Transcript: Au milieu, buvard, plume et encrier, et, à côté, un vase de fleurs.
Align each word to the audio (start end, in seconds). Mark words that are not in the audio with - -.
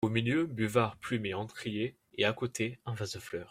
Au 0.03 0.09
milieu, 0.09 0.47
buvard, 0.47 0.97
plume 0.97 1.27
et 1.27 1.35
encrier, 1.35 1.95
et, 2.17 2.25
à 2.25 2.33
côté, 2.33 2.79
un 2.87 2.95
vase 2.95 3.13
de 3.13 3.19
fleurs. 3.19 3.39